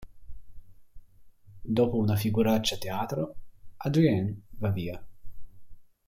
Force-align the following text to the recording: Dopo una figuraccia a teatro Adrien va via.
Dopo 1.61 1.95
una 1.97 2.15
figuraccia 2.15 2.73
a 2.73 2.77
teatro 2.79 3.35
Adrien 3.77 4.35
va 4.57 4.71
via. 4.71 4.99